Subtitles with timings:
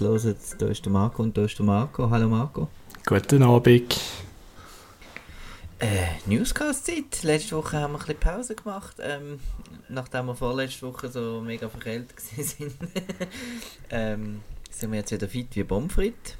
[0.00, 2.10] das hört, da ist der Marco und da ist der Marco.
[2.10, 2.68] Hallo Marco.
[3.06, 4.00] Guten Abend.
[5.78, 7.22] Äh, Newscast-Zeit.
[7.22, 9.38] Letzte Woche haben wir ein bisschen Pause gemacht, ähm,
[9.88, 12.74] nachdem wir vorletzte Woche so mega verkältet sind.
[13.90, 14.40] ähm,
[14.70, 16.38] sind wir jetzt wieder fit wie Bomfrit.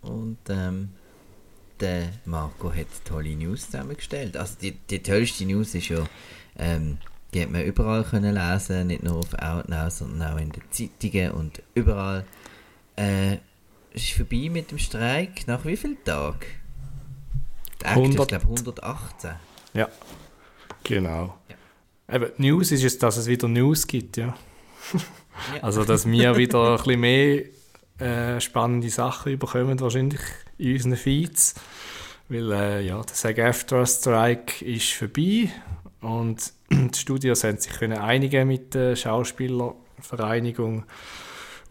[0.00, 0.90] Und ähm,
[1.78, 4.36] der Marco hat tolle News zusammengestellt.
[4.36, 6.04] Also die, die tollste News ist ja,
[6.58, 6.98] ähm,
[7.32, 11.30] die hat man überall können lesen, nicht nur auf Outnow, sondern auch in den Zeitungen
[11.32, 12.24] und überall.
[12.96, 13.34] Äh,
[13.94, 15.46] es ist vorbei mit dem Streik.
[15.46, 16.38] Nach wie vielen Tagen?
[17.82, 18.20] Act 100.
[18.20, 19.30] ist, glaube 118.
[19.74, 19.88] Ja,
[20.84, 21.38] genau.
[22.10, 24.34] Eben, die News ist jetzt, dass es wieder News gibt, ja.
[25.54, 25.62] Ja.
[25.62, 27.44] Also, dass wir wieder ein bisschen mehr
[27.98, 30.20] äh, spannende Sachen bekommen, wahrscheinlich
[30.58, 31.54] in unseren Feeds.
[32.28, 35.50] Weil, äh, ja, der SAG-AFTRA-Strike ist vorbei
[36.00, 40.84] und die Studios haben sich können einigen mit der Schauspielervereinigung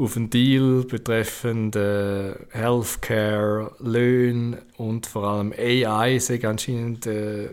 [0.01, 7.49] auf einen Deal betreffend äh, Healthcare, Löhne und vor allem AI sei anscheinend äh,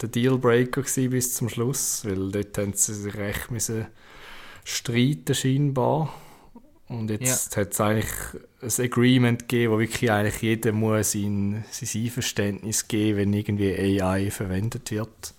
[0.00, 3.86] der Dealbreaker gewesen bis zum Schluss, weil dort haben sie sich recht müssen
[4.64, 6.12] streiten scheinbar.
[6.88, 8.12] Und jetzt hat es eigentlich
[8.60, 14.30] ein Agreement gegeben, wo wirklich eigentlich jeder muss sein, sein Einverständnis geben, wenn irgendwie AI
[14.30, 15.34] verwendet wird.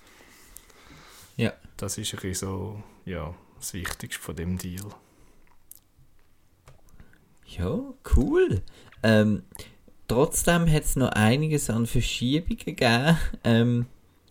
[1.37, 1.53] Ja.
[1.77, 4.87] Das ist ein bisschen so, ja, das Wichtigste von dem Deal.
[7.47, 7.79] Ja,
[8.15, 8.61] cool.
[9.03, 9.43] Ähm,
[10.07, 13.17] trotzdem hat es noch einiges an Verschiebungen gegeben.
[13.43, 13.85] Ähm,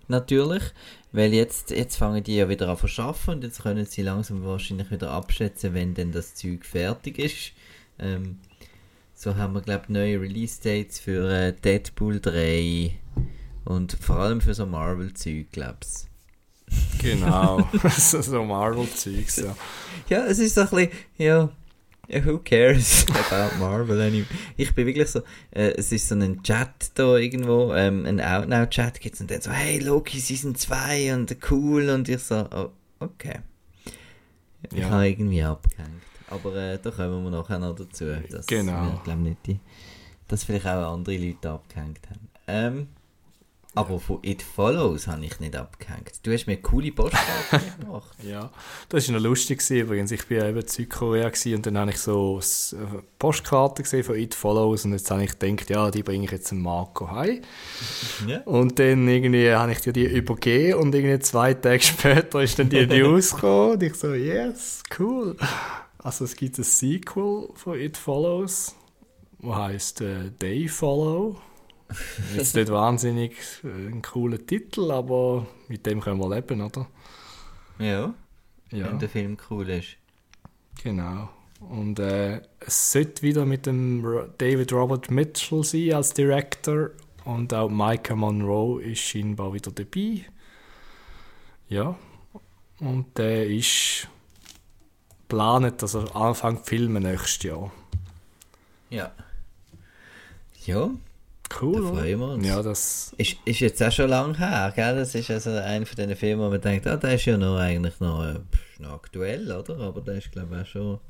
[0.09, 0.63] natürlich.
[1.13, 4.45] Weil jetzt, jetzt fangen die ja wieder an zu arbeiten und jetzt können sie langsam
[4.45, 7.53] wahrscheinlich wieder abschätzen, wenn denn das Zeug fertig ist.
[7.99, 8.39] Ähm,
[9.15, 12.99] so haben wir, glaube ich, neue Release-Dates für äh, Deadpool 3
[13.65, 17.01] und vor allem für so Marvel-Zeug, glaube ich.
[17.01, 19.57] Genau, so, so Marvel-Zeugs, ja.
[20.11, 21.49] Ja, es ist so ein bisschen, ja,
[22.25, 24.27] who cares about Marvel anyway.
[24.57, 29.01] Ich bin wirklich so, äh, es ist so ein Chat da irgendwo, ähm, ein Outnow-Chat
[29.01, 33.41] gibt's und dann so, hey Loki Season 2 und cool und ich so, oh, okay.
[34.73, 34.91] Ich Ja.
[34.91, 36.03] habe irgendwie abgehängt.
[36.29, 38.07] Aber äh, da kommen wir nachher noch dazu.
[38.31, 38.83] Dass Genau.
[38.83, 39.61] Wir, glaub nicht die,
[40.27, 42.29] dass vielleicht auch andere Leute abgehängt haben.
[42.49, 42.89] Ähm,
[43.77, 46.13] aber von It Follows habe ich nicht abgehängt.
[46.23, 48.17] Du hast mir eine coole Postkarte gemacht.
[48.23, 48.51] Ja,
[48.89, 50.11] das war noch lustig übrigens.
[50.13, 54.35] Ich war eben in Südkorea und dann habe ich so äh, Postkarte gesehen von It
[54.35, 57.43] Follows und jetzt habe ich gedacht, ja, die bringe ich jetzt dem Marco heim.
[58.27, 58.41] Ja.
[58.45, 62.71] Und dann irgendwie habe ich dir die übergeben und irgendwie zwei Tage später ist dann
[62.71, 65.37] die News gekommen und ich so, yes, cool.
[65.99, 68.75] Also es gibt ein Sequel von It Follows,
[69.39, 71.37] wo heißt äh, They Follow.
[72.35, 73.33] Jetzt nicht wahnsinnig
[73.65, 76.87] äh, ein cooler Titel, aber mit dem können wir leben, oder?
[77.79, 78.15] Ja,
[78.71, 78.87] Ja.
[78.91, 79.97] wenn der Film cool ist.
[80.83, 81.29] Genau.
[81.61, 84.03] Und äh, es sollte wieder mit dem
[84.39, 86.91] David Robert Mitchell sein als Director
[87.25, 90.25] und auch Micah Monroe ist scheinbar wieder dabei.
[91.69, 91.97] Ja.
[92.79, 94.09] Und der ist
[95.29, 97.73] geplant, dass er anfängt zu filmen nächstes Jahr.
[98.91, 99.13] Ja.
[100.67, 100.91] Ja,
[101.61, 102.47] Cool, Da freuen wir uns.
[102.47, 103.15] Ja, das...
[103.17, 104.97] ist, ist jetzt auch schon lange her, gell?
[104.97, 107.57] Das ist also einer von diesen Filmen, wo man denkt, ah, der ist ja noch
[107.59, 108.39] eigentlich noch, äh,
[108.79, 109.79] noch aktuell, oder?
[109.79, 111.01] Aber der ist, glaube ich, auch schon,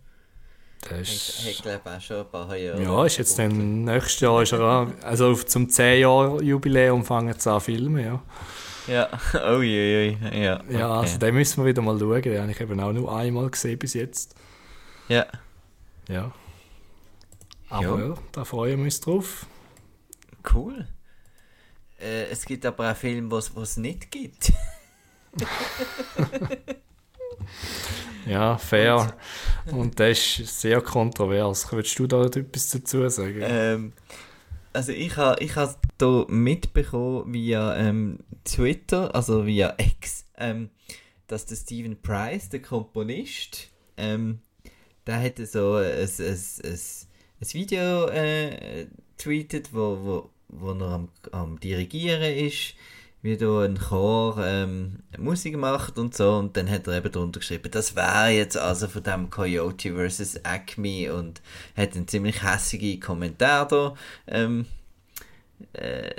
[0.85, 2.83] der hat, ist hat, glaube ich, auch schon ein paar Jahre.
[2.83, 7.51] ja, ist jetzt dann nächstes Jahr ist er an, also auf, zum 10-Jahr-Jubiläum fangen sie
[7.51, 8.23] an zu filmen, ja.
[8.87, 9.09] Ja,
[9.51, 10.41] oh je, je, ja.
[10.43, 10.83] Ja, okay.
[10.83, 12.23] also den müssen wir wieder mal schauen.
[12.23, 14.35] Den habe ich eben auch nur einmal gesehen bis jetzt.
[15.09, 15.27] Ja,
[16.09, 16.33] Ja.
[17.69, 18.07] Aber Ja.
[18.09, 19.47] ja, da freuen wir uns drauf.
[20.55, 20.87] Cool.
[22.01, 24.53] Äh, es gibt aber auch Filme, wo es nicht gibt.
[28.27, 29.17] Ja, fair.
[29.71, 31.71] Und das ist sehr kontrovers.
[31.71, 33.41] Würdest du da etwas dazu sagen?
[33.41, 33.93] Ähm,
[34.73, 40.71] also ich habe ich ha da mitbekommen via ähm, Twitter, also via X, ähm,
[41.29, 44.41] dass der Stephen Price, der Komponist, ähm,
[45.07, 46.79] der hätte so ein, ein, ein, ein,
[47.41, 52.75] ein Video äh, tweetet, wo, wo, wo er am, am Dirigieren ist,
[53.23, 57.41] wie da ein Chor ähm, Musik macht und so und dann hat er eben drunter
[57.41, 60.45] geschrieben, das wäre jetzt also von dem Coyote vs.
[60.45, 61.43] Acme und
[61.77, 63.95] hat einen ziemlich hässige Kommentar da
[64.29, 64.67] ähm,
[65.73, 66.11] äh,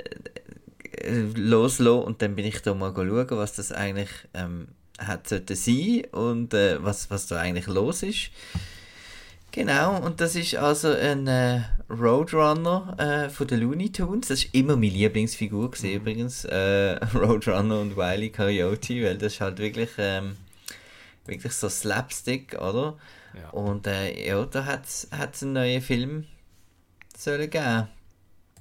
[1.00, 5.54] äh, loslassen und dann bin ich da mal schauen, was das eigentlich ähm, hat sollte
[5.56, 8.30] sein und äh, was, was da eigentlich los ist.
[9.52, 14.28] Genau, und das ist also ein äh, Roadrunner äh, von den Looney Tunes.
[14.28, 16.44] Das ist immer meine Lieblingsfigur gewesen, übrigens.
[16.44, 18.30] Äh, Roadrunner und Wile E.
[18.30, 20.36] Coyote, weil das ist halt wirklich ähm,
[21.24, 22.98] wirklich so Slapstick, oder?
[23.34, 23.50] Ja.
[23.50, 26.24] Und äh, ja, da hat es einen neuen Film
[27.16, 27.88] sollen geben.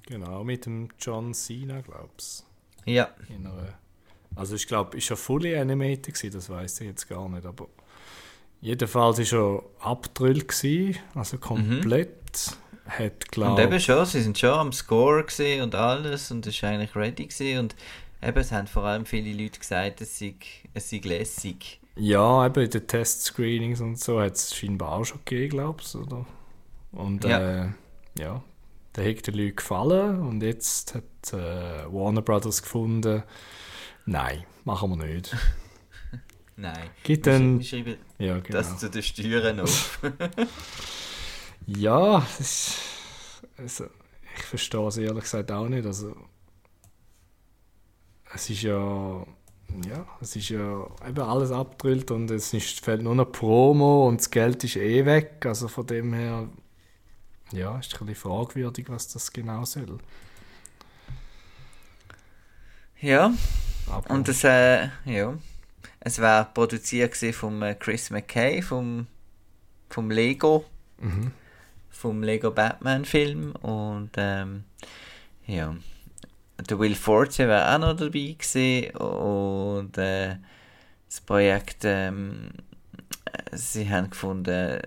[0.07, 2.45] Genau, mit dem John Cena, glaub's.
[2.85, 3.09] Ja.
[3.29, 3.73] In einer,
[4.35, 7.67] also ich glaube, ist er fully animated gewesen, das weiß ich jetzt gar nicht, aber
[8.61, 12.11] jedenfalls ist er abdrüllt gewesen, also komplett.
[12.87, 16.61] Hat, Und glaub, eben schon, sie sind schon am Score gesehen und alles und es
[16.63, 17.75] war eigentlich ready gewesen und
[18.21, 20.35] eben, es haben vor allem viele Leute gesagt, es sei,
[20.73, 21.79] es sei lässig.
[21.95, 26.01] ja, eben in den Test-Screenings und so hat es scheinbar auch schon gegeben, glaubst du,
[26.03, 26.25] oder?
[26.91, 27.65] Und Ja.
[27.65, 27.69] äh,
[28.17, 28.41] ja,
[28.95, 33.23] der hat den Leuten gefallen und jetzt hat äh, Warner Brothers gefunden,
[34.05, 35.35] nein, machen wir nicht.
[36.59, 36.89] Nein.
[37.03, 37.61] Gibt dann,
[38.17, 38.43] ja genau.
[38.49, 39.99] das zu den Steuern auf.
[41.67, 42.77] Ja, das ist,
[43.57, 43.85] also,
[44.37, 45.85] ich verstehe es ehrlich gesagt auch nicht.
[45.85, 46.15] Also,
[48.33, 49.25] es ist ja,
[49.85, 54.21] ja, es ist ja eben alles abgedrillt und es ist, fehlt nur noch Promo und
[54.21, 55.45] das Geld ist eh weg.
[55.45, 56.49] Also von dem her,
[57.51, 59.99] ja, ist ein bisschen fragwürdig, was das genau soll.
[63.01, 63.33] ja,
[63.87, 65.37] Aber, und es, äh, ja,
[65.99, 69.07] es war produziert vom äh, Chris McKay, vom,
[69.89, 70.65] vom Lego,
[70.99, 71.31] mhm.
[71.89, 74.63] Vom Lego Batman Film und ähm,
[75.45, 75.75] ja,
[76.69, 80.37] der Will Forte war auch noch dabei gewesen und äh,
[81.07, 82.49] das Projekt, ähm,
[83.25, 84.79] äh, sie haben gefunden,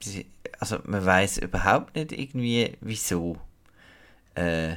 [0.00, 0.26] sie,
[0.58, 3.36] also man weiß überhaupt nicht irgendwie wieso.
[4.34, 4.72] Äh,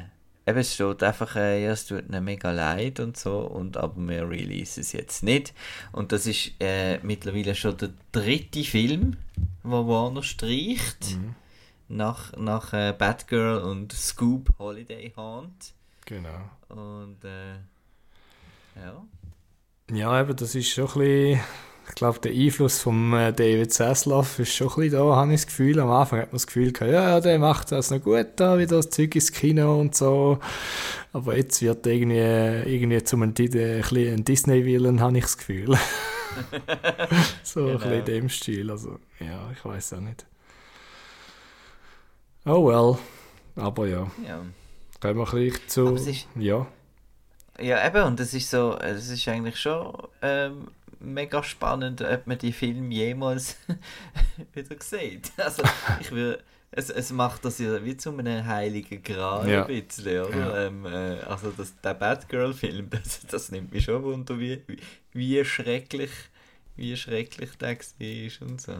[0.45, 3.95] eben es steht einfach, äh, ja, es tut ihnen mega leid und so, und, aber
[4.07, 5.53] wir releasen es jetzt nicht.
[5.91, 9.17] Und das ist äh, mittlerweile schon der dritte Film,
[9.63, 11.35] wo Warner streicht Mhm.
[11.89, 15.73] Nach, nach äh, Batgirl und Scoop Holiday Haunt.
[16.05, 16.49] Genau.
[16.69, 17.53] Und äh,
[18.81, 19.03] ja.
[19.91, 21.39] Ja, eben, das ist schon ein bisschen,
[21.89, 25.39] ich glaube, der Einfluss von äh, David Zaslav ist schon ein bisschen da, habe ich
[25.41, 25.79] das Gefühl.
[25.79, 28.75] Am Anfang hat man das Gefühl gehabt, ja, der macht das noch gut da, wieder
[28.77, 30.39] das Zeug ins Kino und so.
[31.13, 35.37] Aber jetzt wird er irgendwie, irgendwie zum ein, Di- ein, ein Disney-Villain, habe ich das
[35.37, 35.77] Gefühl.
[37.43, 37.77] so ein Genau.
[37.79, 40.25] bisschen in dem Stil, also, ja, ich weiß auch nicht.
[42.49, 42.97] Oh well,
[43.55, 44.45] aber ja, ja.
[45.01, 46.65] kommen wir bisschen zu, ist- ja,
[47.59, 49.91] Ja, eben, und es ist so, es ist eigentlich schon
[50.21, 50.67] ähm,
[50.99, 53.57] mega spannend, ob man die Filme jemals
[54.53, 55.31] wieder sieht.
[55.37, 55.63] Also,
[55.99, 56.37] ich will,
[56.71, 59.65] es, es macht das ja wie zu einem heiligen Gral Ja.
[59.65, 60.37] ein bisschen, oder?
[60.37, 60.65] Ja.
[60.67, 64.79] Ähm, äh, also, das, der Batgirl-Film, das, das nimmt mich schon wunder, wie, wie,
[65.13, 66.11] wie schrecklich,
[66.75, 68.73] wie schrecklich der war und so.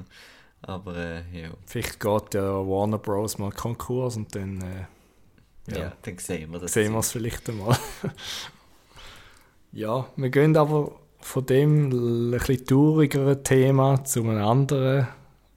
[0.68, 1.50] Aber, äh, ja.
[1.66, 3.38] vielleicht geht der Warner Bros.
[3.38, 4.62] mal Konkurs und dann...
[4.62, 5.78] Äh, ja.
[5.78, 5.94] Ja.
[6.02, 6.74] dann sehen wir das.
[6.74, 7.78] sehen wir es vielleicht einmal.
[9.72, 15.08] ja, wir gehen aber von dem ein bisschen traurigeren Thema zu einem anderen,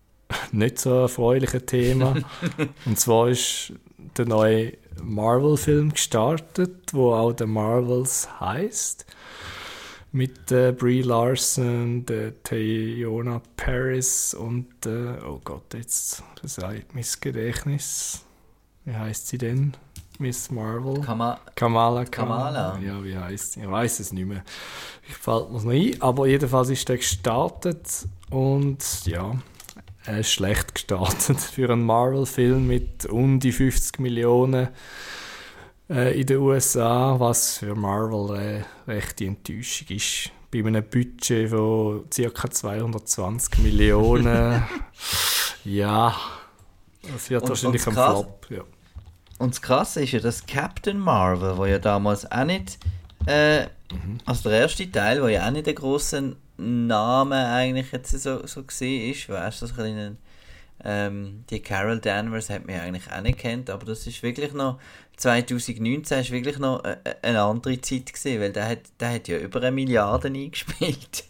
[0.53, 2.15] nicht so erfreulichen Thema.
[2.87, 3.73] Und zwar ist
[4.17, 9.07] der neue Marvel-Film gestartet, wo auch der Marvels heißt.
[10.13, 18.25] Mit äh, Brie Larson, der Teyona Paris und äh, oh Gott, jetzt sagt mein Gedächtnis.
[18.85, 19.77] Wie heißt sie denn?
[20.19, 21.01] Miss Marvel?
[21.01, 22.79] Kann man, Kamala, Kamala.
[22.85, 23.61] Ja, wie heißt sie?
[23.61, 24.43] Ich weiß es nicht mehr.
[25.09, 26.03] Ich fällt mir noch ein.
[26.03, 29.33] Aber jedenfalls ist der gestartet und ja,
[30.05, 34.69] er ist schlecht gestartet für einen Marvel-Film mit um die 50 Millionen
[35.91, 40.31] äh, in den USA, was für Marvel eine rechte Enttäuschung ist.
[40.53, 42.51] Bei einem Budget von ca.
[42.51, 44.63] 220 Millionen.
[45.65, 46.15] ja,
[47.13, 48.47] das wird Und- wahrscheinlich und ein krass- Flop.
[48.51, 48.63] Ja.
[49.39, 52.79] Und das Krasse ist ja, dass Captain Marvel, wo ja damals auch nicht,
[53.27, 53.67] äh,
[54.27, 58.63] also der erste Teil, wo ja auch nicht der große Name eigentlich jetzt so, so
[58.65, 60.19] gesehen ist, weißt du, so ein bisschen,
[60.85, 64.53] ähm, die Carol Danvers hat man ja eigentlich auch nicht kennt, aber das ist wirklich
[64.53, 64.79] noch,
[65.17, 69.29] 2019 ist wirklich noch äh, äh, eine andere Zeit gesehen, weil der hat, der hat
[69.29, 71.25] ja über eine Milliarde eingespielt.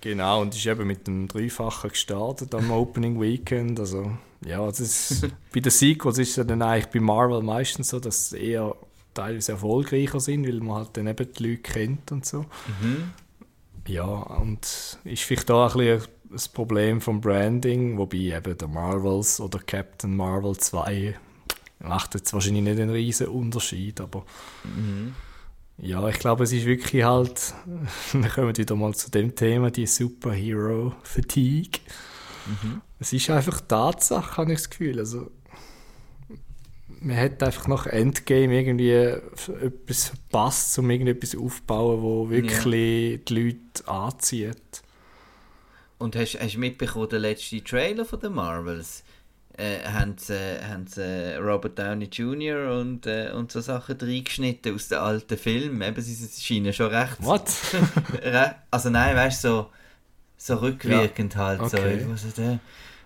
[0.00, 3.78] Genau, und ist eben mit dem Dreifachen gestartet am Opening Weekend.
[3.78, 4.10] Also,
[4.44, 8.00] ja, das ist, bei den Sequels ist es ja dann eigentlich bei Marvel meistens so,
[8.00, 8.74] dass sie eher
[9.14, 12.46] teilweise erfolgreicher sind, weil man halt dann eben die Leute kennt und so.
[13.86, 19.40] Ja, und ist vielleicht da ein bisschen das Problem vom Branding, wobei eben der Marvels
[19.40, 21.14] oder Captain Marvel 2
[21.80, 24.24] macht jetzt wahrscheinlich nicht einen riesen Unterschied, aber
[25.78, 27.54] ja, ich glaube, es ist wirklich halt,
[28.12, 31.80] wir kommen wieder mal zu dem Thema, die Superhero-Fatigue.
[33.00, 34.98] Es ist einfach Tatsache, habe ich das Gefühl.
[34.98, 35.30] Also,
[37.00, 43.88] man hat einfach nach Endgame irgendwie etwas verpasst, um irgendetwas aufzubauen, wo wirklich die Leute
[43.88, 44.82] anzieht.
[46.02, 49.04] Und hast du mitbekommen, der letzte Trailer von den Marvels?
[49.56, 50.34] Äh, haben sie,
[50.66, 52.80] haben sie äh, Robert Downey Jr.
[52.80, 55.82] und, äh, und so Sachen reingeschnitten aus den alten Filmen.
[55.82, 57.22] Eben, sie scheinen schon recht.
[57.22, 57.50] What?
[58.70, 59.70] also nein, weißt du, so,
[60.38, 61.40] so rückwirkend ja.
[61.40, 61.60] halt.
[61.60, 62.00] Okay.
[62.02, 62.58] So, also der,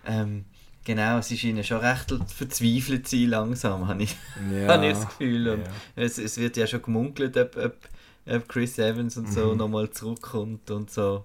[0.06, 0.44] ähm,
[0.84, 4.14] genau, sie scheinen schon recht verzweifelt zu sein, langsam, habe ich,
[4.52, 4.68] ja.
[4.68, 5.48] hab ich das Gefühl.
[5.48, 5.72] Und ja.
[5.96, 7.76] es, es wird ja schon gemunkelt, ob, ob,
[8.24, 9.58] ob Chris Evans und so mhm.
[9.58, 11.24] nochmal zurückkommt und so.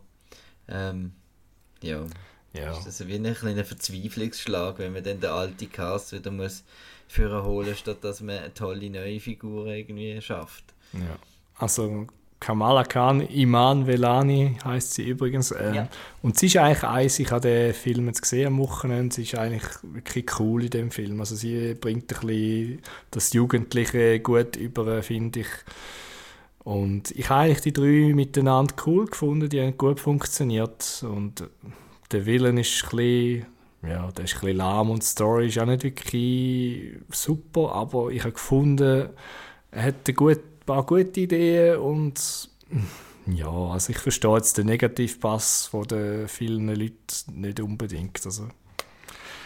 [0.67, 1.11] Ähm,
[1.81, 2.05] ja.
[2.53, 2.77] Ja.
[2.77, 6.63] Ist das wie ein kleiner Verzweiflungsschlag, wenn man dann den alten Cast wieder muss
[7.17, 10.63] holen statt dass man eine tolle neue Figur irgendwie schafft.
[10.93, 11.17] Ja.
[11.57, 12.07] Also
[12.41, 15.51] Kamala Khan, Iman Velani heißt sie übrigens.
[15.51, 15.87] Ähm, ja.
[16.23, 19.35] Und sie ist eigentlich eins, ich habe den Film jetzt gesehen am Wochenende, sie ist
[19.35, 21.19] eigentlich wirklich cool in dem Film.
[21.19, 25.47] Also sie bringt ein bisschen das Jugendliche gut über, finde ich.
[26.63, 31.03] Und ich habe eigentlich die drei miteinander cool gefunden, die haben gut funktioniert.
[31.07, 31.49] Und
[32.11, 33.45] der Willen ist ein bisschen,
[33.83, 38.09] ja, der ist ein bisschen lahm und die Story ist auch nicht wirklich super, aber
[38.11, 39.09] ich habe gefunden,
[39.71, 42.49] er hat ein paar gute Ideen und
[43.27, 48.23] ja, also ich verstehe jetzt den Negativpass von den vielen Leuten nicht unbedingt.
[48.25, 48.47] Also,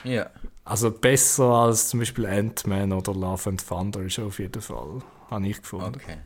[0.04, 0.30] ja.
[0.64, 5.48] Also besser als zum Beispiel Ant-Man oder Love and Thunder ist auf jeden Fall, habe
[5.48, 5.96] ich gefunden.
[5.96, 6.18] Okay.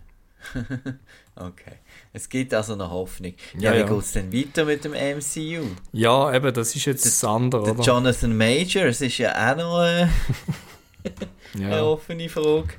[1.36, 1.80] okay.
[2.14, 3.34] Es gibt also noch Hoffnung.
[3.58, 5.66] Ja, ja wie geht es denn weiter mit dem MCU?
[5.92, 7.84] Ja, eben, das ist jetzt das andere, der oder?
[7.84, 10.02] Jonathan Major, es ist ja auch noch äh,
[11.60, 11.68] ja.
[11.68, 12.70] eine offene Frage.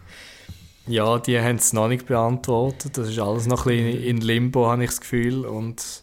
[0.87, 2.99] Ja, die haben es noch nicht beantwortet.
[2.99, 5.47] Das ist alles noch ein bisschen in Limbo, habe ich das Gefühl.
[5.47, 6.02] Und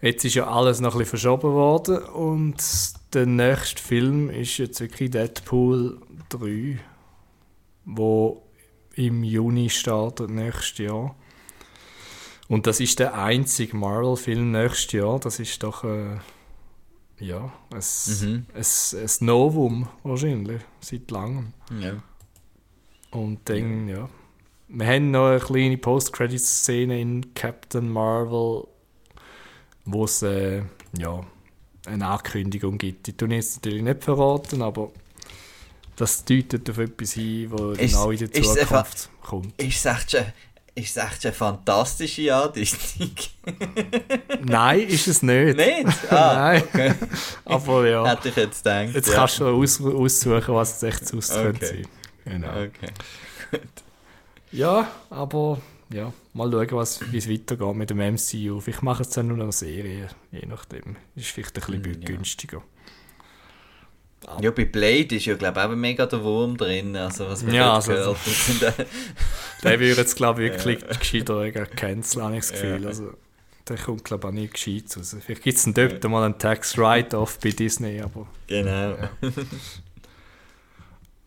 [0.00, 1.98] jetzt ist ja alles noch ein bisschen verschoben worden.
[1.98, 2.56] Und
[3.14, 6.00] der nächste Film ist jetzt wirklich Deadpool
[6.30, 6.78] 3,
[7.84, 8.42] wo
[8.94, 11.14] im Juni startet nächstes Jahr.
[12.48, 15.18] Und das ist der einzige Marvel-Film nächstes Jahr.
[15.18, 16.16] Das ist doch äh,
[17.18, 17.82] ja, ein,
[18.20, 18.46] mhm.
[18.54, 18.64] ein,
[19.00, 21.52] ein Novum wahrscheinlich, seit langem.
[21.80, 22.02] Ja.
[23.10, 23.96] Und dann, ja.
[23.96, 24.08] ja.
[24.68, 28.66] Wir haben noch eine kleine Post-Credit-Szene in Captain Marvel,
[29.84, 30.62] wo es äh,
[30.98, 31.20] ja,
[31.86, 33.06] eine Ankündigung gibt.
[33.06, 34.90] Die tun jetzt natürlich nicht verraten, aber
[35.96, 39.62] das deutet auf etwas hin, was genau in der Zukunft kommt.
[39.62, 40.24] Ich sag schon,
[40.74, 43.10] ist echt eine fantastische Andichtung.
[44.44, 45.56] Nein, ist es nicht.
[45.56, 45.86] Nicht?
[46.10, 46.62] Ah, Nein.
[46.62, 46.94] Okay.
[47.44, 48.06] Aber ja.
[48.06, 48.94] Hätte ich jetzt gedacht.
[48.94, 49.14] Jetzt ja.
[49.14, 51.42] kannst du aus, aussuchen, was es echt sonst okay.
[51.42, 51.86] könnte sein.
[52.24, 52.48] Genau.
[52.48, 52.92] Okay.
[53.50, 53.60] Gut.
[54.52, 55.60] Ja, aber
[55.92, 58.60] ja, mal schauen, wie es weitergeht mit dem MCU.
[58.60, 60.96] Vielleicht mache ich es dann nur noch eine Serie, je nachdem.
[61.16, 62.62] Ist vielleicht ein bisschen mm, günstiger.
[64.40, 66.96] Ja, bei Blade ist ja, glaube ich, auch mega der Wurm drin.
[66.96, 68.86] Also, was wir ja, also, gehört haben.
[69.62, 70.96] der würde jetzt, glaube ich, wirklich ja.
[70.96, 72.82] gescheiter canceln, habe ich das Gefühl.
[72.82, 72.88] Ja.
[72.88, 73.12] Also,
[73.68, 75.16] der kommt, glaube ich, auch nicht gescheit raus.
[75.24, 76.10] Vielleicht gibt es dort ja.
[76.10, 78.26] mal einen Tax-Write-Off bei Disney, aber...
[78.46, 78.70] Genau.
[78.70, 79.10] Ja.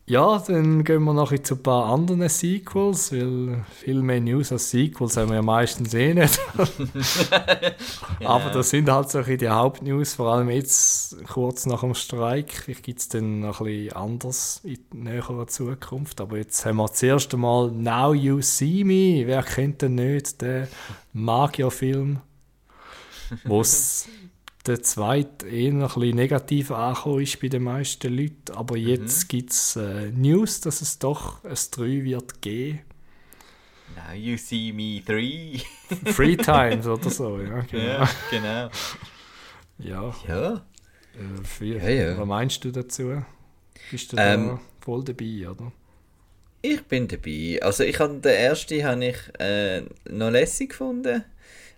[0.08, 4.70] Ja, dann gehen wir noch zu ein paar anderen Sequels, weil viel mehr News als
[4.70, 6.40] Sequels haben wir ja meistens eh nicht.
[8.20, 8.30] genau.
[8.30, 12.52] Aber das sind halt so die Hauptnews, vor allem jetzt kurz nach dem Streik.
[12.52, 16.22] Vielleicht gibt es dann noch ein bisschen anders in näherer Zukunft.
[16.22, 19.26] Aber jetzt haben wir zuerst einmal Now You See Me.
[19.26, 20.68] Wer kennt denn nicht den
[21.14, 22.20] Magier-Film,
[23.46, 24.08] wo es
[24.68, 28.52] der zweite eher noch ein bisschen negativ angekommen ist bei den meisten Leuten.
[28.54, 28.88] Aber mhm.
[28.88, 29.28] jetzt mhm.
[29.28, 32.82] gibt es äh, News, dass es doch ein 3 wird geben.
[33.96, 35.62] Now you see me 3.
[36.14, 37.62] Three times oder so, ja.
[37.62, 37.84] Genau.
[37.84, 38.70] Ja, genau.
[39.78, 40.16] ja.
[40.28, 40.54] Ja.
[40.54, 42.18] Äh, für, ja, ja.
[42.18, 43.24] Was meinst du dazu?
[43.92, 45.72] Bist du ähm, da voll dabei, oder?
[46.62, 47.60] Ich bin dabei.
[47.62, 51.24] Also ich habe den ersten habe ich äh, noch lässig gefunden.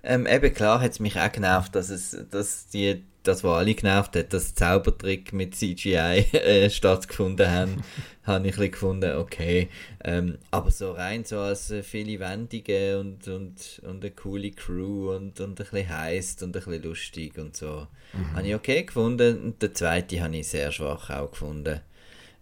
[0.09, 3.75] Ähm, eben klar hat es mich auch genervt, dass es, dass die, das, was alle
[3.75, 7.83] genervt hat, dass Zaubertrick mit CGI äh, stattgefunden haben,
[8.23, 9.67] habe ich ein gefunden, okay.
[10.05, 15.13] Ähm, aber so rein so als äh, viele Wendungen und, und, und eine coole Crew
[15.13, 18.33] und, und ein bisschen heist und ein bisschen lustig und so, mhm.
[18.33, 19.43] habe ich okay gefunden.
[19.43, 21.81] Und der zweite habe ich sehr schwach auch gefunden.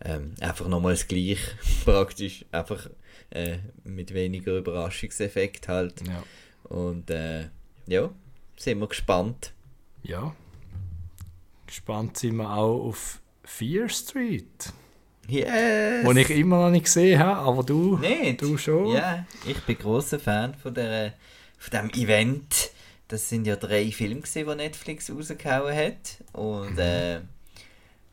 [0.03, 1.39] Ähm, einfach nochmals gleich
[1.85, 2.91] praktisch, einfach
[3.31, 6.07] äh, mit weniger Überraschungseffekt halt.
[6.07, 6.23] Ja.
[6.69, 7.49] Und äh,
[7.87, 8.09] ja,
[8.57, 9.53] sind wir gespannt.
[10.03, 10.35] Ja.
[11.67, 14.73] Gespannt sind wir auch auf Fear Street.
[15.27, 16.05] Yes!
[16.05, 18.41] Wo ich immer noch nicht gesehen habe, aber du, nicht.
[18.41, 18.93] du schon.
[18.93, 21.13] Ja, ich bin großer Fan von, der,
[21.57, 22.71] von diesem Event.
[23.07, 26.23] Das sind ja drei Filme, die Netflix rausgehauen hat.
[26.33, 27.21] Und äh,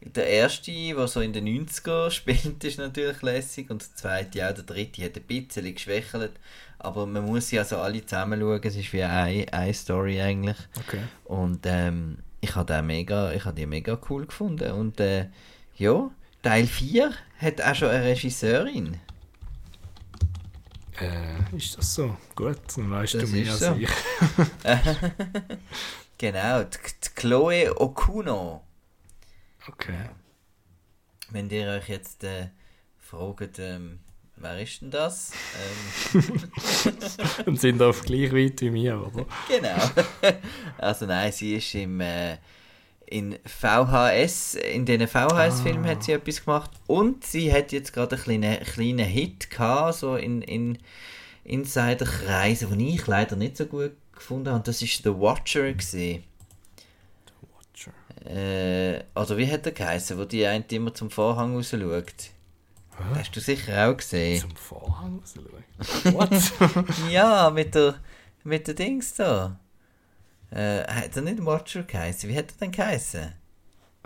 [0.04, 3.70] der erste, der so in den 90er spielt, ist natürlich lässig.
[3.70, 4.54] Und der zweite auch.
[4.54, 6.32] Der dritte hat ein bisschen geschwächelt.
[6.78, 8.60] Aber man muss sie also alle zusammen schauen.
[8.64, 10.56] Es ist wie eine, eine Story eigentlich.
[10.78, 11.00] Okay.
[11.24, 14.72] Und ähm, ich habe den mega, ich die mega cool gefunden.
[14.72, 15.28] Und äh,
[15.76, 16.10] ja,
[16.42, 18.98] Teil 4 hat auch schon eine Regisseurin.
[21.00, 22.16] Äh, ist das so?
[22.34, 23.76] Gut, dann weißt Das du mehr als so.
[23.76, 23.88] ich.
[26.22, 28.62] Genau, die, die Chloe Okuno.
[29.68, 30.08] Okay.
[31.30, 32.48] Wenn ihr euch jetzt äh,
[32.98, 34.00] fragt, ähm,
[34.36, 35.32] wer ist denn das?
[36.14, 36.32] Ähm,
[37.46, 39.26] Und sind auf gleich weit wie mir, oder?
[39.48, 39.78] genau.
[40.78, 42.36] also nein, sie ist im äh,
[43.06, 45.88] in VHS, in diesen VHS-Filmen Ah.
[45.90, 50.16] hat sie etwas gemacht und sie hat jetzt gerade einen kleinen, kleinen Hit gehabt, so
[50.16, 50.78] in, in
[51.44, 54.56] Insider-Kreisen, den ich leider nicht so gut gefunden habe.
[54.58, 56.24] Und das ist The Watcher gesehen.
[58.24, 62.30] Äh, oder wie hat er geheißen, wo die eine immer zum Vorhang raus schaut?
[63.14, 64.40] Hast du sicher auch gesehen?
[64.40, 66.14] Zum Vorhang rausschauen.
[66.14, 66.90] What?
[67.10, 67.96] Ja, mit der,
[68.44, 69.58] mit der Dings da.
[70.50, 72.28] Äh, hat er nicht Watcher geheißen?
[72.28, 73.32] Wie hat er denn geheißen?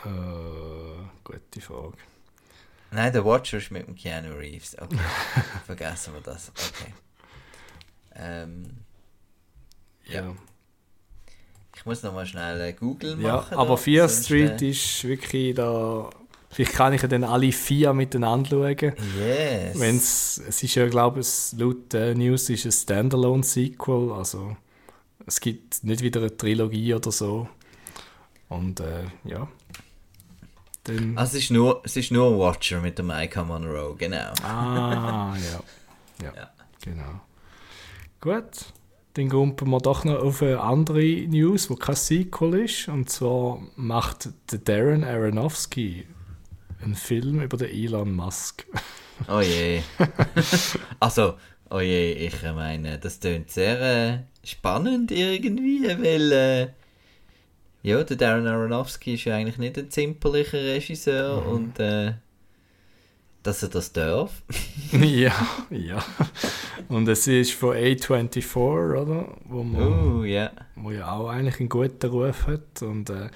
[0.05, 0.09] äh,
[1.25, 1.97] gute Frage.
[2.93, 4.77] Nein, der Watcher ist mit dem Keanu Reeves.
[4.81, 4.97] Okay,
[5.67, 6.51] vergessen wir das.
[6.51, 6.95] Okay.
[8.15, 8.79] Ähm,
[10.05, 10.31] Ja.
[10.31, 10.37] ich
[11.87, 13.57] muss nochmal schnell Google Ja, machen.
[13.57, 16.11] aber da, Fear Street äh, ist wirklich da.
[16.51, 18.93] Vielleicht kann ich ja dann alle vier miteinander schauen.
[19.19, 19.79] Yes.
[19.79, 24.57] Wenn's, es ist ja, glaube ich, laut äh, News ist ein Standalone-Sequel, also
[25.27, 27.49] es gibt nicht wieder eine Trilogie oder so.
[28.49, 29.49] Und äh, ja.
[30.85, 34.33] Dann, Also es ist nur, es ist nur ein Watcher mit dem Micah Monroe, genau.
[34.45, 35.63] ah, ja.
[36.25, 36.33] ja.
[36.37, 36.51] Ja.
[36.83, 37.21] Genau.
[38.21, 38.67] Gut.
[39.17, 42.89] Dann gumpen wir doch noch auf eine andere News, wo kein Sequel ist.
[42.89, 46.07] Und zwar macht der Darren Aronofsky
[46.83, 48.67] einen Film über den Elon Musk.
[49.29, 49.81] Oh je.
[51.01, 51.37] also,
[51.71, 56.69] oh je, ich meine, das klingt sehr äh, spannend irgendwie, weil äh,
[57.83, 61.49] ja, der Darren Aronofsky ist ja eigentlich nicht ein zimperlicher Regisseur Mhm.
[61.49, 62.13] und äh,
[63.47, 64.43] dass er das darf.
[64.93, 65.33] ja,
[65.71, 66.05] ja.
[66.89, 69.37] Und es ist von A24, oder?
[69.45, 70.51] Wo, man, Oh, ja.
[70.75, 72.83] wo ja auch eigentlich einen guten Ruf hat.
[72.83, 73.31] Und äh,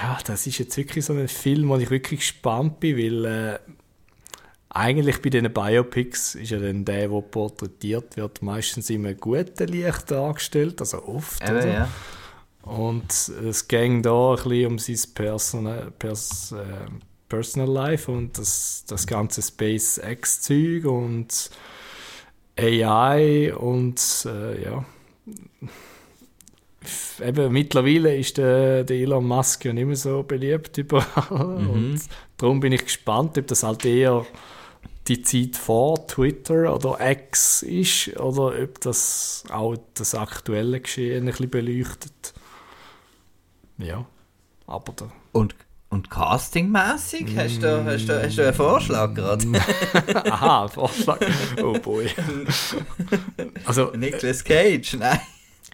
[0.00, 3.58] ja, das ist jetzt wirklich so ein Film, wo ich wirklich gespannt bin, weil äh,
[4.70, 10.10] eigentlich bei diesen Biopics ist ja dann der, der porträtiert wird, meistens einem guten Licht
[10.10, 11.42] dargestellt, also oft.
[11.42, 11.66] Eben, oder?
[11.66, 11.88] ja.
[12.62, 16.90] Und es ging da ein bisschen um sein Personal, Pers, äh,
[17.28, 21.50] Personal Life und das, das ganze SpaceX-Zeug und
[22.58, 24.84] AI und äh, ja.
[27.22, 31.58] Eben, mittlerweile ist der, der Elon Musk ja nicht mehr so beliebt überall.
[31.58, 31.70] Mhm.
[31.70, 32.00] Und
[32.36, 34.24] darum bin ich gespannt, ob das halt eher
[35.08, 41.30] die Zeit vor Twitter oder X ist oder ob das auch das aktuelle Geschehen ein
[41.30, 42.34] bisschen beleuchtet.
[43.78, 44.06] Ja,
[44.66, 45.10] aber da.
[45.32, 45.54] Und,
[45.90, 49.46] und castingmäßig hast du, hast, du, hast du einen Vorschlag gerade?
[50.30, 51.18] Aha, ein Vorschlag.
[51.62, 52.08] Oh boy.
[53.64, 55.20] Also, Nicolas Cage, nein.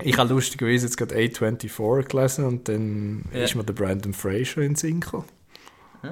[0.02, 3.40] ich habe lustigerweise jetzt gerade A24 gelesen und dann Ja.
[3.44, 5.24] ist mir der Brandon Fraser in den Sinn gekommen.
[6.02, 6.06] Ah,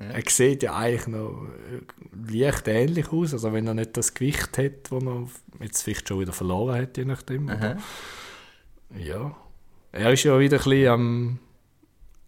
[0.00, 0.12] ja.
[0.14, 4.56] Er sieht ja eigentlich noch äh, leicht ähnlich aus, also wenn er nicht das Gewicht
[4.56, 5.28] hat, das er
[5.60, 7.48] jetzt vielleicht schon wieder verloren hat, je nachdem.
[8.96, 9.34] Ja.
[9.90, 11.38] Er ist ja wieder ein bisschen am,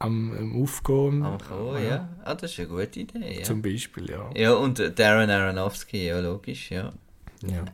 [0.01, 1.23] am, am Aufgehen.
[1.23, 2.09] Am Oh, ja.
[2.25, 3.43] Ah, das ist eine gute Idee, ja.
[3.45, 4.31] Zum Beispiel, ja.
[4.35, 6.93] Ja, und äh, Darren Aronofsky, ja, logisch, ja.
[7.47, 7.65] Ja,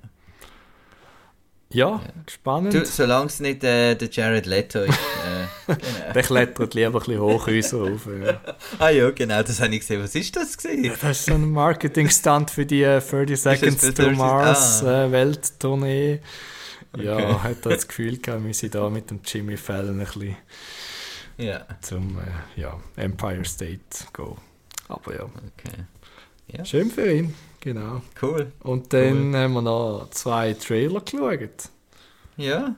[1.70, 2.74] ja spannend.
[2.74, 4.92] Du, solange es nicht äh, der Jared Leto ist.
[4.92, 6.12] Äh, genau.
[6.14, 8.06] Der klettert lieber ein bisschen Hochhäuser auf.
[8.06, 8.40] Ja.
[8.78, 10.02] Ah ja, genau, das habe ich gesehen.
[10.02, 10.92] Was ist das gewesen?
[11.00, 15.04] Das ist so ein Marketing-Stunt für die äh, 30 Seconds to 30 Mars ah.
[15.04, 16.20] äh, Welttournee.
[16.96, 17.34] Ja, Okay.
[17.42, 20.36] hat er das Gefühl gehabt, wir sind da mit dem Jimmy Fallon ein bisschen
[21.38, 23.80] Ja, zum äh, ja, Empire State
[24.12, 24.36] gehen.
[24.88, 25.84] Aber ja, okay.
[26.48, 28.00] Ja, schön für ihn, genau.
[28.22, 28.52] cool.
[28.60, 31.70] Und dann haben wir noch zwei Trailer geschaut.
[32.36, 32.76] Ja,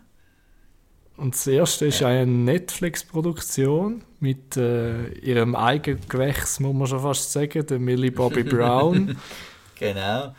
[1.17, 7.31] Und das erste ist eine Netflix-Produktion mit äh, ihrem eigenen Gewächs, muss man schon fast
[7.33, 9.17] sagen, der Millie Bobby Brown.
[9.79, 10.35] genau.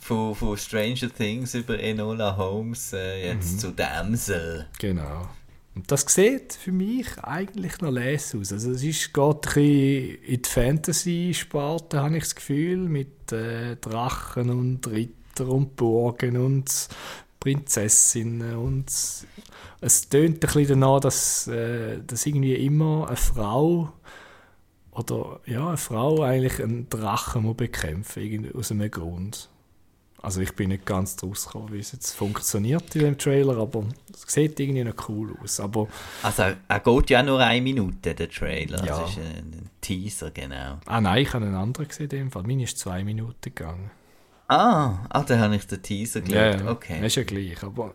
[0.00, 3.58] Von, von Stranger Things über Enola Holmes äh, jetzt Mhm.
[3.60, 4.66] zu Damsel.
[4.78, 5.28] genau.
[5.78, 8.52] Und das sieht für mich eigentlich noch les aus.
[8.52, 14.50] Also es ist, geht ein in die Fantasy-Sparte, habe ich das Gefühl, mit äh, Drachen
[14.50, 16.88] und Ritter und Burgen und
[17.38, 18.86] Prinzessinnen und
[19.80, 23.92] es tönt ein bisschen danach, dass, äh, dass irgendwie immer eine Frau
[24.90, 29.48] oder ja, eine Frau eigentlich einen Drachen muss bekämpfen aus einem Grund.
[30.20, 33.84] Also ich bin nicht ganz draus gekommen, wie es jetzt funktioniert in dem Trailer, aber
[34.12, 35.60] es sieht irgendwie noch cool aus.
[35.60, 35.86] Aber
[36.22, 38.84] Also, er geht ja nur eine Minute, der Trailer.
[38.84, 39.00] Ja.
[39.00, 40.78] Das ist ein, Teaser, genau.
[40.86, 42.42] ah nein, ich habe einen anderen gesehen in dem Fall.
[42.42, 43.90] Meine ist zwei Minuten gegangen.
[44.48, 46.60] Ah, ah da habe ich den Teaser geschaut.
[46.60, 47.06] ja, Okay.
[47.06, 47.62] ist ja gleich.
[47.62, 47.94] Aber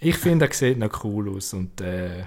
[0.00, 2.24] ich finde, er sieht noch cool aus und äh,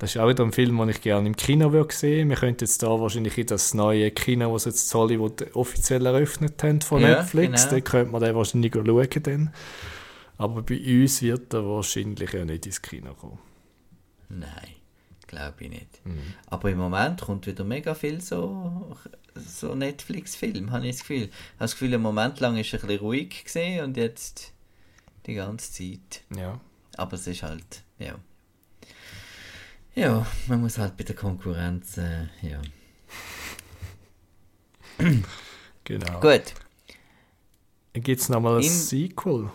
[0.00, 2.30] das ist auch wieder ein Film, den ich gerne im Kino würde sehen.
[2.30, 6.80] Wir könnten jetzt da wahrscheinlich in das neue Kino, das jetzt Hollywood offiziell eröffnet haben
[6.80, 7.74] von Ja, Netflix, genau.
[7.74, 9.54] da könnte man den wahrscheinlich schauen dann.
[10.38, 13.38] Aber bei uns wird er wahrscheinlich ja nicht ins Kino kommen.
[14.30, 14.74] Nein,
[15.26, 16.06] glaube ich nicht.
[16.06, 16.32] Mhm.
[16.46, 18.96] Aber im Moment kommt wieder mega viel so,
[19.34, 21.24] so Netflix-Film, habe ich das Gefühl.
[21.24, 24.54] Ich habe das Gefühl, einen Moment lang ist es ein bisschen ruhig gesehen und jetzt
[25.26, 26.22] die ganze Zeit.
[26.34, 26.58] Ja.
[26.96, 28.14] Aber es ist halt, ja.
[29.94, 32.60] Ja, man muss halt bei der Konkurrenz, äh, ja.
[35.84, 36.20] Genau.
[36.20, 36.54] Gut,
[37.94, 39.50] Dann gibt es nochmal ein In- Sequel.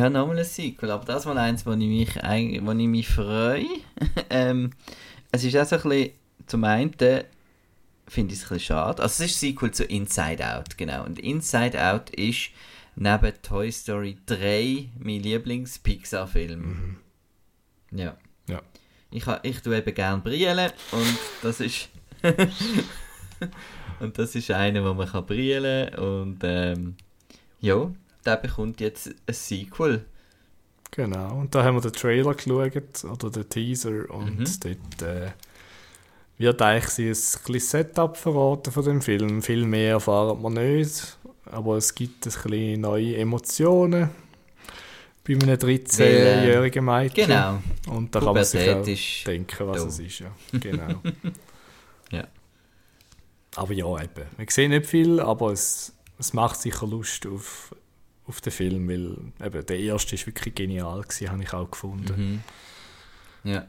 [0.00, 3.66] habe nochmal ein Sequel, aber das mal eins, wo ich mich, wo ich mich freue.
[4.30, 4.70] ähm,
[5.32, 6.10] es ist auch so ein bisschen,
[6.46, 6.92] zum einen
[8.08, 9.02] finde ich es ein bisschen schade.
[9.02, 11.04] Also es ist ein Sequel zu Inside Out, genau.
[11.04, 12.50] Und Inside Out ist
[12.94, 16.96] neben Toy Story 3 mein Lieblings-Pixar-Film.
[17.90, 18.04] Ja.
[18.04, 18.16] Ja.
[19.16, 21.88] Ich, ha- ich tue eben gerne brillen und das ist...
[24.00, 26.96] und das ist einer, wo man kann brillen und ähm,
[27.60, 27.90] ja,
[28.24, 30.04] der bekommt jetzt ein Sequel.
[30.90, 34.44] Genau, und da haben wir den Trailer geschaut, oder den Teaser, und Mhm.
[34.60, 35.30] dort äh,
[36.38, 37.08] wird eigentlich ein
[37.52, 39.42] bisschen Setup verraten von dem Film.
[39.42, 44.10] Viel mehr erfahren wir nicht, aber es gibt ein bisschen neue Emotionen
[45.26, 47.26] bei einem 13-jährigen Mädchen.
[47.26, 47.62] Genau.
[47.88, 48.82] Und da kann man sich auch
[49.26, 49.88] denken, was da.
[49.88, 50.18] es ist.
[50.20, 50.30] Ja.
[50.58, 51.02] Genau.
[52.12, 52.28] Ja.
[53.56, 54.26] Aber ja, eben.
[54.36, 57.74] Wir sehen nicht viel, aber es, es macht sicher Lust auf,
[58.28, 62.42] auf den Film, weil eben, der erste ist wirklich genial gewesen, habe ich auch gefunden.
[63.42, 63.50] Mhm.
[63.50, 63.66] Ja.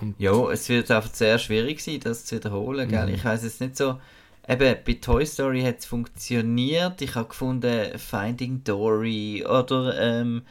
[0.00, 3.06] Und- Ja, es wird einfach sehr schwierig sein, das zu wiederholen, gell?
[3.08, 3.14] Mhm.
[3.16, 4.00] Ich weiß es nicht so.
[4.46, 7.00] Eben, bei Toy Story hat es funktioniert.
[7.00, 10.42] Ich habe gefunden, Finding Dory oder ähm,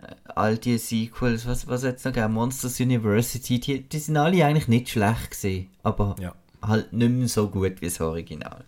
[0.00, 2.34] äh, all die Sequels, was, was jetzt noch gegeben?
[2.34, 7.28] Monsters University, die, die sind alle eigentlich nicht schlecht gewesen, aber Ja, halt nicht mehr
[7.28, 8.64] so gut wie das Original.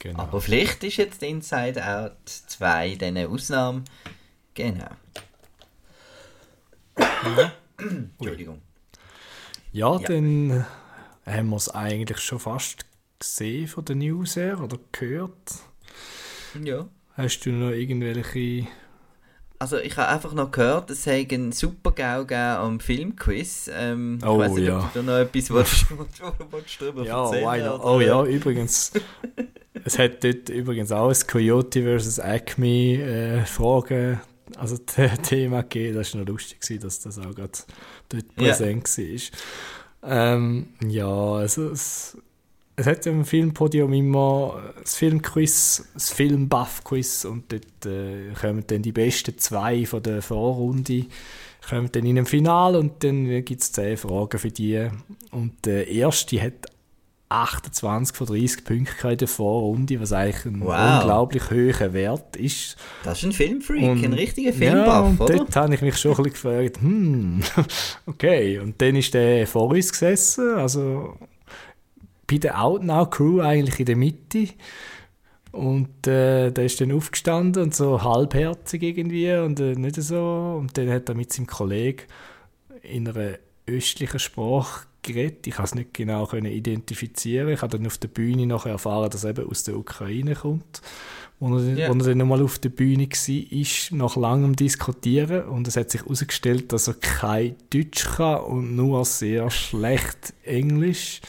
[0.00, 0.18] genau.
[0.18, 3.84] Aber vielleicht ist jetzt Inside Out 2 eine Ausnahme.
[4.54, 4.90] Genau.
[7.78, 8.60] Entschuldigung.
[9.72, 10.08] ja, ja.
[10.08, 10.66] dann
[11.26, 12.84] haben wir es eigentlich schon fast
[13.18, 15.54] gesehen von der News her oder gehört.
[16.62, 16.88] Ja.
[17.16, 18.66] Hast du noch irgendwelche...
[19.58, 23.70] Also ich habe einfach noch gehört, es sei einen super GAU am Filmquiz.
[23.72, 24.80] Ähm, Oh, ich weiß nicht, ja.
[24.80, 25.86] ob du noch etwas willst,
[26.50, 28.90] willst, drüber Ja, erzählen oder- Oh ja, übrigens.
[29.84, 32.18] es hat dort übrigens auch ein Coyote vs.
[32.18, 34.20] Acme äh, Fragen,
[34.56, 35.94] also The Thema gegeben.
[35.96, 37.52] Das war noch lustig, dass das auch gerade
[38.08, 38.48] dort Ja.
[38.48, 39.38] präsent war.
[40.04, 42.16] Ähm, ja, also es,
[42.76, 48.82] es hat ja im Filmpodium immer das Filmquiz, das Filmbuff-Quiz und dort äh, kommen dann
[48.82, 51.06] die besten zwei von der Vorrunde
[51.68, 54.88] kommen dann in ein Finale und dann gibt es 10 Fragen für die.
[55.30, 56.66] Und der erste hat
[57.32, 61.00] 28 von 30 Punkten in der Vorrunde, was eigentlich ein Wow.
[61.00, 62.76] unglaublich hoher Wert ist.
[63.04, 65.36] Das ist ein Filmfreak, Und- ein richtiger ja, Filmbuff, und oder?
[65.38, 67.42] dort habe ich mich schon ein bisschen gefragt, hm,
[68.06, 68.58] okay.
[68.58, 71.16] Und dann ist der vor uns gesessen, also
[72.30, 74.48] bei der Outnow-Crew eigentlich in der Mitte.
[75.50, 80.56] Und äh, der ist dann aufgestanden und so halbherzig irgendwie und äh, nicht so.
[80.58, 82.02] Und dann hat er mit seinem Kollegen
[82.82, 83.34] in einer
[83.66, 85.46] östlichen Sprache geredet.
[85.46, 87.48] Ich konnte es nicht genau können identifizieren.
[87.48, 90.82] Ich habe dann auf der Bühne noch erfahren, dass er eben aus der Ukraine kommt.
[91.40, 95.44] Wo er, wo er dann nochmal auf der Bühne war, ist nach langem Diskutieren.
[95.48, 101.20] Und es hat sich herausgestellt, dass er kein Deutsch kann und nur sehr schlecht Englisch.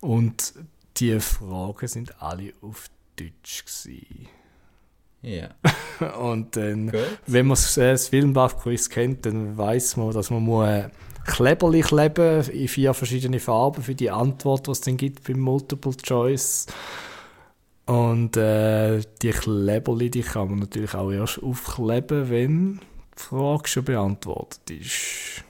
[0.00, 0.54] Und
[0.96, 4.28] die Fragen sind alle auf Deutsch gewesen.
[5.22, 5.48] Ja.
[6.18, 7.00] Und dann, Gut.
[7.26, 10.88] wenn man das, das Filmbuff-Quiz kennt, dann weiß man, dass man muss äh,
[11.26, 15.96] Kleberli kleben in vier verschiedene Farben für die Antwort, was es dann gibt beim Multiple
[15.96, 16.66] Choice.
[17.86, 22.80] Und äh, die Kleberli, die kann man natürlich auch erst aufkleben, wenn
[23.16, 25.44] die Frage schon beantwortet ist.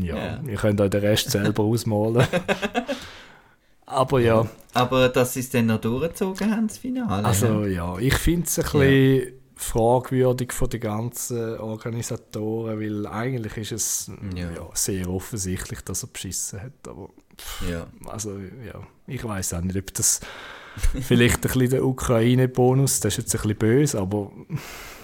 [0.00, 0.40] Ja, Ja.
[0.46, 2.26] ihr könnt euch den Rest selber ausmalen.
[3.86, 7.24] Aber ja, Aber dass sie es dann noch durchgezogen haben, das Finale.
[7.24, 7.68] also ne?
[7.70, 14.10] ja, ich finde es ein bisschen fragwürdig von den ganzen Organisatoren, weil eigentlich ist es
[14.34, 14.50] Ja.
[14.50, 14.68] ja.
[14.74, 16.88] sehr offensichtlich, dass er beschissen hat.
[16.88, 17.10] Aber
[17.70, 17.86] Ja.
[18.06, 20.20] Also, ja, ich weiß auch nicht, ob das
[21.02, 24.32] vielleicht ein bisschen der Ukraine-Bonus, das ist jetzt ein bisschen böse, aber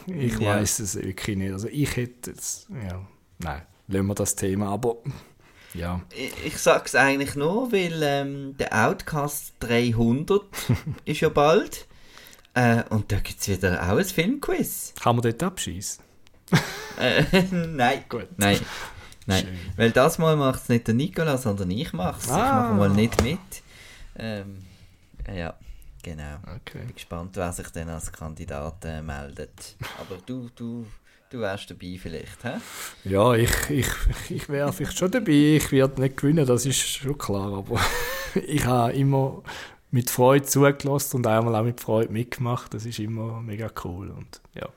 [0.06, 0.54] ich Ja.
[0.56, 1.52] weiß es wirklich nicht.
[1.52, 3.06] Also, ich hätte jetzt, ja,
[3.38, 4.96] nein, lassen wir das Thema, aber
[5.74, 10.40] ja, Ich, ich sag's eigentlich nur, weil ähm, der Outcast 300
[11.04, 11.86] ist ja bald.
[12.56, 14.94] Äh, und da gibt's wieder auch ein Filmquiz.
[15.00, 16.02] kann man dort abschießen?
[16.98, 18.04] Äh, nein.
[18.08, 18.28] Gut.
[18.38, 18.58] Nein.
[19.26, 19.44] Nein.
[19.44, 19.58] Schön.
[19.76, 22.24] Weil das Mal macht es nicht der Nikola, sondern ich mach's.
[22.26, 22.62] Ich Ah.
[22.62, 23.38] mache mal nicht mit.
[24.18, 24.64] Ähm,
[25.34, 25.52] ja,
[26.02, 26.36] genau.
[26.56, 26.78] Okay.
[26.78, 29.76] Bin gespannt, wer sich denn als Kandidat äh, meldet.
[30.00, 30.86] Aber du, du,
[31.28, 32.52] du wärst dabei vielleicht, hä?
[33.04, 33.88] Ja, ich, ich,
[34.30, 35.56] ich wäre vielleicht schon dabei.
[35.56, 37.52] Ich werde nicht gewinnen, das ist schon klar.
[37.58, 37.78] Aber
[38.46, 39.42] ich habe immer
[39.90, 42.74] mit Freude zugelassen und einmal auch mit Freude mitgemacht.
[42.74, 44.10] Das ist immer mega cool.
[44.10, 44.68] Und ja.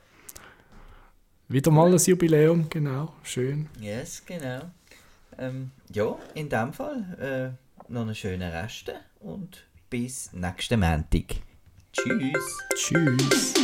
[1.48, 3.12] Wieder mal ein Jubiläum, genau.
[3.22, 3.68] Schön.
[3.80, 4.70] Yes, genau.
[5.38, 11.42] Ähm, ja, in dem Fall äh, noch eine schöne Reste und bis nächsten Montag.
[11.92, 12.58] Tschüss.
[12.76, 13.54] Tschüss.